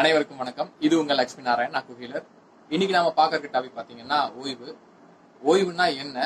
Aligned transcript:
அனைவருக்கும் 0.00 0.38
வணக்கம். 0.40 0.68
இது 0.86 0.94
உங்கள் 1.00 1.18
லட்சுமி 1.18 1.42
நாராயண் 1.46 1.74
நான் 1.76 1.86
குஹீலர் 1.88 2.24
இன்னைக்கு 2.72 2.94
நாம 2.96 3.10
பார்க்கற 3.16 3.48
டாபிக் 3.54 3.74
பாத்தீங்கன்னா 3.78 4.18
ஓய்வு. 4.42 4.68
ஓய்வுனா 5.50 5.86
என்ன? 6.02 6.18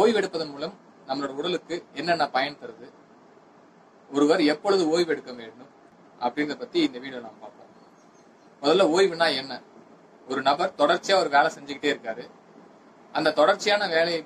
ஓய்வு 0.00 0.18
எடுப்பதன் 0.20 0.52
மூலம் 0.52 0.72
நம்மளோட 1.08 1.32
உடலுக்கு 1.40 1.76
என்னென்ன 1.98 2.28
பயன் 2.36 2.56
தருது? 2.62 2.88
ஒருவர் 4.14 4.42
எப்பொழுது 4.54 4.86
ஓய்வு 4.94 5.12
எடுக்க 5.14 5.32
வேண்டும்? 5.40 5.70
அப்படின்றத 6.24 6.58
பத்தி 6.62 6.80
இந்த 6.88 6.98
வீடியோ 7.04 7.20
நாம் 7.26 7.42
பார்ப்போம். 7.44 7.70
முதல்ல 8.62 8.88
ஓய்வுனா 8.96 9.28
என்ன? 9.42 9.60
ஒரு 10.30 10.42
நபர் 10.48 10.74
தொடர்ச்சியா 10.82 11.20
ஒரு 11.22 11.32
வேலை 11.36 11.50
செஞ்சுக்கிட்டே 11.58 11.92
இருக்காரு. 11.94 12.26
அந்த 13.12 13.36
தொடர்ச்சியான 13.42 13.92
வேலை 13.96 14.16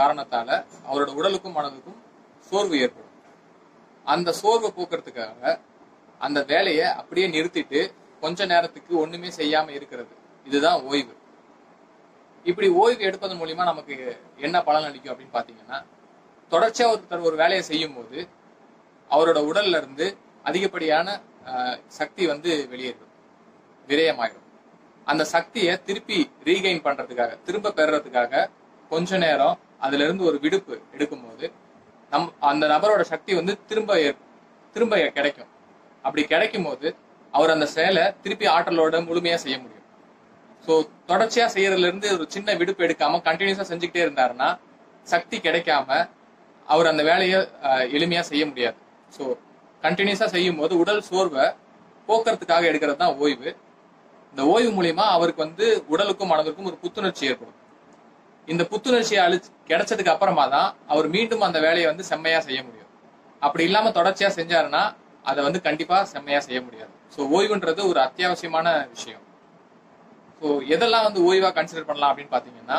காரணத்தால 0.00 0.62
அவரோட 0.90 1.10
உடலுக்கும் 1.20 1.58
மனதுக்கும் 1.60 2.00
சோர்வு 2.50 2.76
ஏற்படும். 2.84 3.12
அந்த 4.04 4.30
சோர்வை 4.44 4.70
போக்குறதுக்காக 4.78 5.58
அந்த 6.26 6.40
வேலையை 6.52 6.86
அப்படியே 7.00 7.26
நிறுத்திட்டு 7.34 7.80
கொஞ்ச 8.22 8.46
நேரத்துக்கு 8.52 8.92
ஒண்ணுமே 9.02 9.30
செய்யாம 9.40 9.68
இருக்கிறது. 9.78 10.12
இதுதான் 10.48 10.78
ஓய்வு. 10.90 11.14
இப்படி 12.50 12.68
ஓய்வு 12.82 13.02
எடுப்பதன் 13.08 13.40
மூலியமா 13.40 13.64
நமக்கு 13.70 13.96
என்ன 14.46 14.56
பலன் 14.68 14.86
அளிக்கும் 14.88 15.12
அப்படின்னு 15.12 15.36
பாத்தீங்கன்னா 15.38 15.78
தொடர்ச்சியா 16.52 16.86
ஒருத்தர் 16.92 17.26
ஒரு 17.28 17.36
வேலையை 17.42 17.62
செய்யும் 17.70 17.94
போது 17.96 18.18
அவரோட 19.10 19.38
உடல்ல 19.50 19.80
இருந்து 19.82 20.06
அதிகப்படியான 20.48 21.08
சக்தி 21.98 22.22
வந்து 22.32 22.50
வெளியேறும். 22.72 23.10
விரயமாயிடும் 23.88 24.48
அந்த 25.10 25.22
சக்தியை 25.34 25.72
திருப்பி 25.88 26.18
ரீகெயின் 26.48 26.84
பண்றதுக்காக 26.86 27.32
திரும்ப 27.46 27.72
பெறுறதுக்காக 27.78 28.42
கொஞ்ச 28.92 29.18
நேரம் 29.24 29.58
அதுல 29.86 30.04
இருந்து 30.06 30.24
ஒரு 30.30 30.38
விடுப்பு 30.44 30.74
எடுக்கும்போது 30.96 31.46
நம் 32.12 32.28
அந்த 32.50 32.64
நபரோட 32.72 33.02
சக்தி 33.12 33.32
வந்து 33.38 33.54
திரும்ப 33.70 33.92
திரும்ப 34.74 34.94
கிடைக்கும். 35.16 35.50
அப்படி 36.04 36.22
கிடைக்கும் 36.32 36.66
போது 36.68 36.88
அவர் 37.34 37.52
அந்த 37.54 37.66
செயலை 37.76 38.04
திருப்பி 38.22 38.46
ஆற்றலோட 38.54 38.96
முழுமையா 39.08 39.36
செய்ய 39.44 39.56
முடியும். 39.62 39.86
ஸோ 40.64 40.72
தொடர்ச்சியா 41.10 41.46
செய்யறதுல 41.54 41.88
இருந்து 41.90 42.08
ஒரு 42.16 42.24
சின்ன 42.34 42.54
விடுப்பு 42.60 42.84
எடுக்காம 42.86 43.20
கண்டினியூஸா 43.28 43.64
செஞ்சுக்கிட்டே 43.70 44.02
இருந்தாருன்னா 44.06 44.48
சக்தி 45.12 45.36
கிடைக்காம 45.46 45.88
அவர் 46.72 46.90
அந்த 46.90 47.02
வேலையை 47.10 47.38
எளிமையா 47.96 48.22
செய்ய 48.30 48.42
முடியாது. 48.50 48.78
ஸோ 49.16 49.22
கண்டினியூஸா 49.82 50.26
செய்யும் 50.34 50.60
போது 50.60 50.74
உடல் 50.82 51.02
சோர்வை 51.08 51.46
போக்குறதுக்காக 52.08 52.68
எடுக்கிறது 52.70 53.00
தான் 53.02 53.16
ஓய்வு. 53.22 53.50
இந்த 54.32 54.42
ஓய்வு 54.52 54.70
மூலியமா 54.76 55.06
அவருக்கு 55.16 55.44
வந்து 55.46 55.66
உடலுக்கும் 55.92 56.30
மனதிற்கும் 56.32 56.68
ஒரு 56.70 56.78
புத்துணர்ச்சி 56.84 57.24
ஏற்படும். 57.30 57.58
இந்த 58.48 58.62
புத்துணர்ச்சியை 58.70 59.20
அழி 59.24 59.36
கிடைச்சதுக்கு 59.70 60.12
அப்புறமா 60.12 60.44
தான் 60.54 60.70
அவர் 60.92 61.06
மீண்டும் 61.14 61.44
அந்த 61.48 61.58
வேலையை 61.66 61.86
வந்து 61.90 62.04
செம்மையா 62.10 62.38
செய்ய 62.46 62.60
முடியும். 62.66 62.88
அப்படி 63.42 63.64
இல்லாம 63.68 63.90
தொடர்ச்சியா 63.98 64.30
செஞ்சாருன்னா 64.38 64.82
அதை 65.24 65.40
வந்து 65.46 65.60
கண்டிப்பாக 65.66 66.04
செம்மையாக 66.12 66.42
செய்ய 66.46 66.58
முடியாது. 66.66 66.92
ஸோ 67.14 67.20
ஓய்வுன்றது 67.36 67.80
ஒரு 67.90 68.00
அத்தியாவசியமான 68.06 68.68
விஷயம். 68.94 69.24
ஸோ 70.40 70.48
எதெல்லாம் 70.74 71.06
வந்து 71.08 71.20
ஓய்வாக 71.28 71.52
கன்சிடர் 71.58 71.88
பண்ணலாம் 71.90 72.10
அப்படின்னு 72.12 72.32
பார்த்தீங்கன்னா 72.36 72.78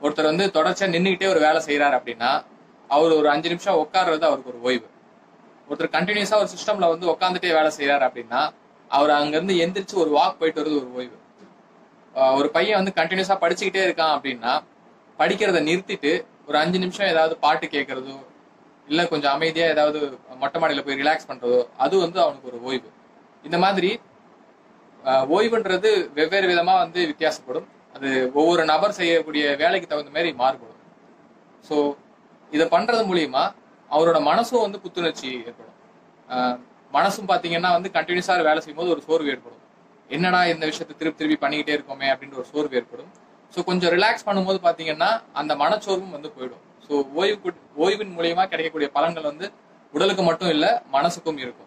ஒருத்தர் 0.00 0.30
வந்து 0.32 0.44
தொடர்ச்சியாக 0.56 0.92
நின்றுக்கிட்டே 0.94 1.28
ஒரு 1.34 1.40
வேலை 1.46 1.60
செய்கிறாரு 1.66 1.96
அப்படின்னா 1.98 2.30
அவர் 2.90 3.12
ஒரு 3.20 3.28
அஞ்சு 3.34 3.48
நிமிஷம் 3.52 3.80
உட்கார்றது 3.84 4.24
அவருக்கு 4.28 4.52
ஒரு 4.54 4.60
ஓய்வு. 4.68 4.88
ஒருத்தர் 5.68 5.94
கண்டினியூஸாக 5.96 6.42
ஒரு 6.42 6.50
சிஸ்டமில் 6.54 6.90
வந்து 6.92 7.06
உட்காந்துட்டே 7.14 7.50
வேலை 7.58 7.70
செய்கிறாரு 7.78 8.04
அப்படின்னா 8.08 8.40
அவர் 8.90 9.12
அங்கேருந்து 9.20 9.56
எந்திரிச்சு 9.64 9.96
ஒரு 10.02 10.10
வாக் 10.18 10.38
போயிட்டு 10.40 10.60
வருது 10.60 10.78
ஒரு 10.82 10.90
ஓய்வு. 10.98 11.16
ஒரு 12.38 12.48
பையன் 12.56 12.78
வந்து 12.80 12.92
கண்டினியூஸாக 13.00 13.38
படிச்சுக்கிட்டே 13.42 13.82
இருக்கான் 13.88 14.14
அப்படின்னா 14.16 14.52
படிக்கிறத 15.18 15.60
நிறுத்திட்டு 15.68 16.12
ஒரு 16.48 16.56
அஞ்சு 16.58 16.78
நிமிஷம் 16.78 17.10
ஏதாவது 17.12 17.34
பாட்டு 17.44 17.66
கேட்கறதோ 17.66 18.16
இல்ல 18.88 19.00
கொஞ்சம் 19.12 19.34
அமைதியா 19.36 19.66
ஏதாவது 19.74 19.98
மொட்டை 20.42 20.58
மாடியில 20.60 20.82
போய் 20.86 21.00
ரிலாக்ஸ் 21.02 21.28
பண்றதோ 21.30 21.60
அது 21.84 21.94
வந்து 22.04 22.18
அவனுக்கு 22.24 22.50
ஒரு 22.50 22.58
ஓய்வு. 22.68 22.88
இந்த 23.44 23.58
மாதிரி 23.64 23.90
ஓய்வுன்றது 25.36 25.90
வெவ்வேறு 26.18 26.46
விதமா 26.52 26.74
வந்து 26.84 27.00
வித்தியாசப்படும். 27.10 27.66
அது 27.96 28.08
ஒவ்வொரு 28.40 28.62
நபர் 28.72 28.96
செய்யக்கூடிய 28.98 29.44
வேலைக்கு 29.62 29.88
தகுந்த 29.90 30.12
மாதிரி 30.16 30.30
மாறுபடும். 30.40 30.80
ஸோ 31.68 31.76
இதை 32.52 32.66
பண்றது 32.74 33.02
மூலியமா 33.10 33.44
அவரோட 33.90 34.18
மனசும் 34.30 34.64
வந்து 34.64 34.78
புத்துணர்ச்சி 34.84 35.28
ஏற்படும். 35.48 35.76
ஆஹ் 36.28 36.58
மனசும் 36.92 37.30
பாத்தீங்கன்னா 37.30 37.70
வந்து 37.76 37.90
கண்டினியூஸா 37.96 38.34
வேலை 38.48 38.60
செய்யும்போது 38.64 38.92
ஒரு 38.94 39.02
சோர்வு 39.06 39.30
ஏற்படும். 39.34 39.62
என்னடா 40.10 40.40
இந்த 40.52 40.64
விஷயத்தை 40.70 40.94
திருப்பி 41.00 41.18
திருப்பி 41.20 41.38
பண்ணிக்கிட்டே 41.44 41.74
இருக்கோமே 41.76 42.08
அப்படின்ற 42.12 42.36
ஒரு 42.42 42.48
சோர்வு 42.52 42.76
ஏற்படும். 42.80 43.10
ஸோ 43.54 43.64
கொஞ்சம் 43.70 43.92
ரிலாக்ஸ் 43.96 44.26
பண்ணும்போது 44.28 44.58
பாத்தீங்கன்னா 44.68 45.10
அந்த 45.40 45.52
மனச்சோர்வும் 45.62 46.14
வந்து 46.16 46.30
போயிடும். 46.36 46.64
ஸோ 46.90 47.06
ஓய்வு 47.14 47.50
ஓய்வின் 47.76 48.14
மூலியமா 48.18 48.44
கிடைக்கக்கூடிய 48.46 48.90
பலன்கள் 48.94 49.22
வந்து 49.22 49.46
உடலுக்கு 49.94 50.22
மட்டும் 50.22 50.48
இல்ல 50.48 50.66
மனசுக்கும் 50.92 51.38
இருக்கும். 51.38 51.64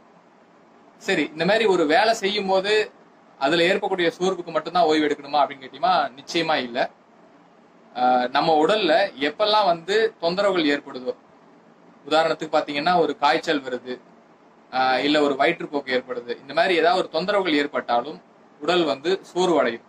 சரி 1.01 1.23
இந்த 1.33 1.45
மாதிரி 1.45 1.65
ஒரு 1.65 1.85
வேலை 1.85 2.13
செய்யும் 2.13 2.47
போது 2.47 2.73
அதுல 3.39 3.63
ஏற்படக்கூடிய 3.63 4.09
சோர்வுக்கு 4.09 4.51
மட்டும்தான் 4.51 4.83
ஓய்வு 4.83 5.05
எடுக்கணுமா 5.07 5.39
அப்படின்னு 5.41 5.63
கேட்டீங்கன்னா 5.63 5.93
நிச்சயமா 6.17 6.55
இல்ல. 6.65 6.77
ஆஹ் 7.95 8.27
நம்ம 8.31 8.53
உடல்ல 8.63 8.93
எப்பெல்லாம் 9.19 9.65
வந்து 9.65 9.95
தொந்தரவுகள் 10.21 10.65
ஏற்படுதோ 10.65 11.13
உதாரணத்துக்கு 12.05 12.55
பாத்தீங்கன்னா 12.57 12.93
ஒரு 12.99 13.17
காய்ச்சல் 13.17 13.63
வருது 13.65 13.93
ஆஹ் 14.71 14.99
இல்ல 15.03 15.21
ஒரு 15.21 15.35
வயிற்றுப்போக்கு 15.35 15.91
ஏற்படுது 15.91 16.31
இந்த 16.41 16.53
மாதிரி 16.53 16.75
ஏதாவது 16.75 16.99
ஒரு 16.99 17.09
தொந்தரவுகள் 17.13 17.53
ஏற்பட்டாலும் 17.53 18.19
உடல் 18.61 18.83
வந்து 18.83 19.11
சோர்வடையும். 19.31 19.85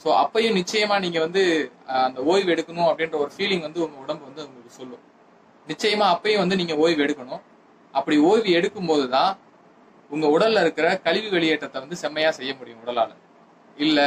ஸோ 0.00 0.08
அப்பையும் 0.22 0.56
நிச்சயமா 0.58 0.96
நீங்க 1.00 1.18
வந்து 1.20 1.42
அந்த 2.00 2.20
ஓய்வு 2.24 2.50
எடுக்கணும் 2.54 2.88
அப்படின்ற 2.90 3.16
ஒரு 3.18 3.30
ஃபீலிங் 3.34 3.64
வந்து 3.66 3.80
உங்க 3.84 3.96
உடம்பு 3.98 4.24
வந்து 4.24 4.42
உங்களுக்கு 4.46 4.76
சொல்லும். 4.76 5.02
நிச்சயமா 5.66 6.06
அப்பையும் 6.14 6.42
வந்து 6.44 6.56
நீங்க 6.56 6.74
ஓய்வு 6.76 7.00
எடுக்கணும். 7.04 7.42
அப்படி 7.94 8.16
ஓய்வு 8.22 8.50
எடுக்கும் 8.50 8.86
போதுதான் 8.86 9.30
உங்க 10.10 10.26
உடல்ல 10.28 10.60
இருக்கிற 10.60 10.86
கழிவு 10.98 11.28
வெளியேற்றத்தை 11.30 11.78
வந்து 11.80 11.96
செம்மையா 11.96 12.30
செய்ய 12.30 12.52
முடியும் 12.54 12.82
உடலால. 12.84 13.10
இல்ல 13.76 13.98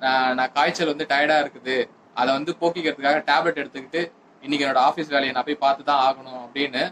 நான் 0.00 0.36
நான் 0.36 0.52
காய்ச்சல் 0.52 0.92
வந்து 0.92 1.06
டயர்டா 1.06 1.38
இருக்குது. 1.44 1.76
அதை 2.16 2.30
வந்து 2.32 2.52
போக்கிக்கிறதுக்காக 2.60 3.18
டேப்லெட் 3.28 3.60
எடுத்துக்கிட்டு 3.62 4.02
இன்னைக்கு 4.42 4.64
என்னோட 4.66 4.80
ஆஃபீஸ் 4.88 5.10
வேலையை 5.10 5.32
நான் 5.32 5.46
போய் 5.46 5.64
பார்த்து 5.64 5.82
தான் 5.84 6.02
ஆகணும் 6.06 6.42
அப்படின்னு 6.44 6.82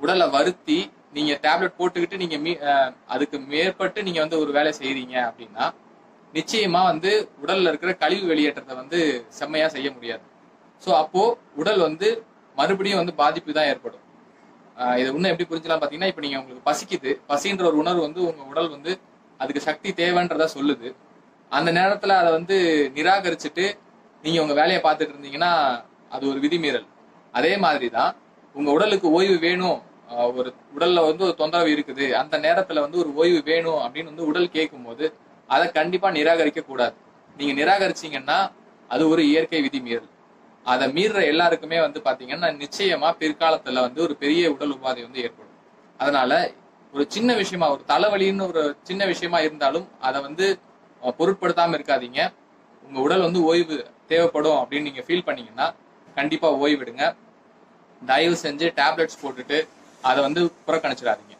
உடலை 0.00 0.26
வருத்தி 0.28 0.78
நீங்க 1.12 1.32
டேப்லெட் 1.44 1.78
போட்டுக்கிட்டு 1.78 2.16
நீங்க 2.16 2.36
மீ- 2.38 2.60
அதுக்கு 3.08 3.36
மேற்பட்டு 3.52 4.00
நீங்க 4.02 4.20
வந்து 4.20 4.38
ஒரு 4.38 4.50
வேலை 4.52 4.72
செய்றீங்க 4.80 5.16
அப்படின்னா 5.28 5.66
நிச்சயமா 6.34 6.80
வந்து 6.92 7.10
உடல்ல 7.42 7.70
இருக்கிற 7.72 7.92
கழிவு 8.02 8.26
வெளியேற்றத்தை 8.30 8.74
வந்து 8.80 8.98
செம்மையா 9.38 9.68
செய்ய 9.74 9.88
முடியாது. 9.96 10.24
ஸோ 10.82 10.90
அப்போ 11.02 11.22
உடல் 11.60 11.80
வந்து 11.88 12.08
மறுபடியும் 12.56 13.00
வந்து 13.02 13.14
பாதிப்பு 13.22 13.56
தான் 13.58 13.68
ஏற்படும். 13.72 14.02
இதை 15.00 15.08
இன்னும் 15.16 15.30
எப்படி 15.32 15.46
புரிஞ்சலாம் 15.50 15.80
பாத்தீங்கன்னா 15.82 16.10
இப்ப 16.12 16.22
நீங்க 16.24 16.38
உங்களுக்கு 16.40 16.66
பசிக்குது. 16.70 17.10
பசின்ற 17.30 17.64
ஒரு 17.70 17.78
உணர்வு 17.82 18.02
வந்து 18.06 18.20
உங்க 18.30 18.42
உடல் 18.52 18.70
வந்து 18.76 18.92
அதுக்கு 19.40 19.62
சக்தி 19.68 19.90
தேவைன்றத 20.00 20.46
சொல்லுது. 20.56 20.88
அந்த 21.52 21.70
நேரத்துல 21.78 22.14
அதை 22.20 22.30
வந்து 22.38 22.56
நிராகரிச்சுட்டு 22.96 23.66
நீங்க 24.24 24.38
உங்க 24.44 24.54
வேலையை 24.60 24.80
பார்த்துட்டு 24.86 25.14
இருந்தீங்கன்னா 25.14 25.52
அது 26.14 26.24
ஒரு 26.32 26.38
விதிமீறல். 26.44 26.86
அதே 27.34 27.52
மாதிரி 27.64 27.88
தான் 27.98 28.12
உங்க 28.54 28.68
உடலுக்கு 28.76 29.08
ஓய்வு 29.18 29.36
வேணும். 29.46 29.78
ஒரு 30.38 30.50
உடல்ல 30.74 31.00
வந்து 31.08 31.24
ஒரு 31.26 31.34
தொந்தரவு 31.40 31.70
இருக்குது. 31.76 32.06
அந்த 32.20 32.36
நேரத்துல 32.46 32.82
வந்து 32.84 32.98
ஒரு 33.02 33.10
ஓய்வு 33.20 33.40
வேணும் 33.50 33.80
அப்படின்னு 33.84 34.12
வந்து 34.12 34.28
உடல் 34.30 34.54
கேட்கும் 34.56 34.86
போது 34.88 35.04
அதை 35.48 35.66
கண்டிப்பா 35.78 36.08
நிராகரிக்க 36.18 36.60
கூடாது. 36.70 36.96
நீங்க 37.36 37.52
நிராகரிச்சீங்கன்னா 37.60 38.38
அது 38.90 39.02
ஒரு 39.12 39.22
இயற்கை 39.30 39.60
விதி 39.66 39.80
மீறல். 39.86 40.10
அதை 40.66 40.86
மீறுற 40.96 41.18
எல்லாருக்குமே 41.32 41.78
வந்து 41.86 41.98
பாத்தீங்கன்னா 42.06 42.48
நிச்சயமா 42.62 43.08
பிற்காலத்துல 43.20 43.82
வந்து 43.86 44.00
ஒரு 44.06 44.14
பெரிய 44.22 44.44
உடல் 44.54 44.72
உபாதை 44.76 45.02
வந்து 45.06 45.20
ஏற்படும். 45.26 45.52
அதனால 46.00 46.32
ஒரு 46.94 47.04
சின்ன 47.14 47.30
விஷயமா 47.42 47.66
ஒரு 47.74 47.82
தலைவலின்னு 47.92 48.46
ஒரு 48.50 48.62
சின்ன 48.88 49.02
விஷயமா 49.12 49.38
இருந்தாலும் 49.46 49.86
அதை 50.08 50.18
வந்து 50.26 50.46
பொருட்படுத்தாம 51.20 51.76
இருக்காதீங்க. 51.78 52.20
உங்க 52.82 52.98
உடல் 53.06 53.24
வந்து 53.26 53.40
ஓய்வு 53.50 53.76
தேவைப்படும் 54.10 54.58
அப்படின்னு 54.60 54.88
நீங்க 54.88 55.02
ஃபீல் 55.06 55.26
பண்ணீங்கன்னா 55.28 55.66
கண்டிப்பா 56.18 56.48
ஓய்விடுங்க. 56.64 57.04
தயவு 58.02 58.36
செஞ்சு 58.44 58.66
டேப்லெட்ஸ் 58.80 59.20
போட்டுட்டு 59.22 59.58
அதை 60.02 60.20
வந்து 60.26 60.40
புறக்கணிச்சிடாதீங்க. 60.66 61.34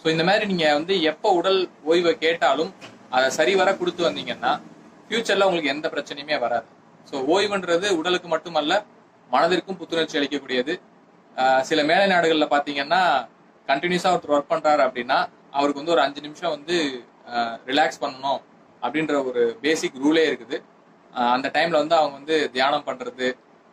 ஸோ 0.00 0.06
இந்த 0.14 0.24
மாதிரி 0.28 0.44
நீங்க 0.52 0.66
வந்து 0.78 0.94
எப்போ 1.10 1.28
உடல் 1.40 1.60
ஓய்வை 1.90 2.12
கேட்டாலும் 2.24 2.70
அதை 3.16 3.28
சரிவர 3.38 3.68
கொடுத்து 3.80 4.02
வந்தீங்கன்னா 4.08 4.52
ஃபியூச்சர்ல 5.08 5.46
உங்களுக்கு 5.48 5.72
எந்த 5.74 5.86
பிரச்சனையுமே 5.94 6.36
வராது. 6.44 6.68
ஸோ 7.08 7.16
ஓய்வுன்றது 7.34 7.88
உடலுக்கு 7.98 8.28
மட்டுமல்ல 8.34 8.72
மனதிற்கும் 9.34 9.78
புத்துணர்ச்சி 9.80 10.18
அளிக்கக்கூடியது. 10.18 10.74
சில 11.68 11.80
மேலை 11.90 12.06
நாடுகளில் 12.12 12.52
பார்த்தீங்கன்னா 12.54 13.00
கண்டினியூஸா 13.68 14.10
ஒருத்தர் 14.14 14.34
ஒர்க் 14.36 14.52
பண்றாரு 14.52 14.82
அப்படின்னா 14.86 15.18
அவருக்கு 15.58 15.80
வந்து 15.80 15.94
ஒரு 15.96 16.02
அஞ்சு 16.06 16.20
நிமிஷம் 16.26 16.54
வந்து 16.56 16.76
ரிலாக்ஸ் 17.70 18.02
பண்ணணும் 18.04 18.40
அப்படின்ற 18.84 19.14
ஒரு 19.28 19.42
பேசிக் 19.64 20.00
ரூலே 20.04 20.24
இருக்குது. 20.30 20.56
அந்த 21.34 21.48
டைம்ல 21.56 21.76
வந்து 21.82 21.96
அவங்க 22.00 22.14
வந்து 22.20 22.36
தியானம் 22.56 22.86
பண்றது 22.88 23.28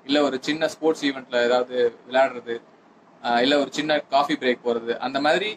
இல்ல 0.05 0.17
ஒரு 0.27 0.37
சின்ன 0.47 0.69
ஸ்போர்ட்ஸ் 0.73 1.03
ஈவெண்ட்ல 1.09 1.37
ஏதாவது 1.47 1.75
விளையாடுறது 2.07 2.55
இல்லை 2.55 3.41
இல்ல 3.45 3.55
ஒரு 3.63 3.71
சின்ன 3.77 3.97
காஃபி 4.13 4.35
பிரேக் 4.41 4.65
போறது 4.67 4.93
அந்த 5.07 5.17
மாதிரி 5.25 5.49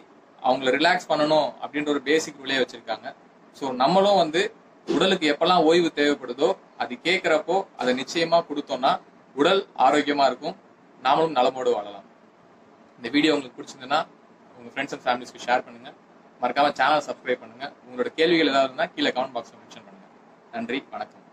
அவங்கள 0.47 0.71
ரிலாக்ஸ் 0.77 1.09
பண்ணணும் 1.11 1.49
அப்படின்ற 1.63 1.89
ஒரு 1.95 2.01
பேசிக் 2.09 2.41
ரூலே 2.41 2.59
வச்சிருக்காங்க. 2.61 3.07
ஸோ 3.59 3.65
நம்மளும் 3.81 4.21
வந்து 4.23 4.41
உடலுக்கு 4.87 5.25
எப்பெல்லாம் 5.33 5.65
ஓய்வு 5.69 5.89
தேவைப்படுதோ 5.99 6.49
அது 6.83 6.93
கேட்குறப்போ 7.07 7.55
அதை 7.81 7.93
நிச்சயமா 8.01 8.39
கொடுத்தோம்னா 8.49 8.91
உடல் 9.39 9.61
ஆரோக்கியமா 9.85 10.25
இருக்கும். 10.29 10.55
நாமளும் 11.05 11.35
நலமோடு 11.37 11.71
வாழலாம். 11.75 12.05
இந்த 12.99 13.07
வீடியோ 13.15 13.33
உங்களுக்கு 13.35 13.57
பிடிச்சிருந்ததுன்னா 13.57 13.99
உங்க 14.57 14.69
ஃப்ரெண்ட்ஸ் 14.73 14.95
அண்ட் 14.95 15.05
ஃபேமிலிஸ்க்கு 15.05 15.45
ஷேர் 15.47 15.65
பண்ணுங்க. 15.65 15.89
மறக்காம 16.41 16.71
சேனல் 16.79 17.05
சப்ஸ்கிரைப் 17.09 17.43
பண்ணுங்க. 17.43 17.67
உங்களோட 17.87 18.09
கேள்விகள் 18.19 18.51
ஏதாவது 18.53 18.69
இருந்தால் 18.69 18.93
கீழே 18.95 19.11
கமெண்ட் 19.17 19.35
பாக்ஸ் 19.37 19.55
மென்ஷன் 19.61 19.87
பண்ணுங்க. 19.87 20.07
நன்றி 20.55 20.79
வணக்கம். 20.95 21.26